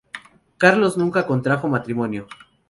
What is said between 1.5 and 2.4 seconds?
matrimonio.